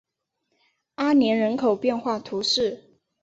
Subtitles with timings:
[0.95, 2.97] 阿年人口变化图示